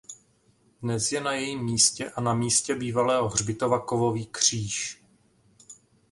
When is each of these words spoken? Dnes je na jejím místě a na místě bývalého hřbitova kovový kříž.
Dnes 0.81 1.11
je 1.11 1.19
na 1.21 1.33
jejím 1.33 1.63
místě 1.65 2.09
a 2.09 2.21
na 2.21 2.33
místě 2.33 2.75
bývalého 2.75 3.29
hřbitova 3.29 3.79
kovový 3.79 4.25
kříž. 4.25 5.03